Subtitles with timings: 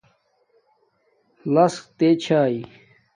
[1.53, 2.57] لسک تے چھاݵ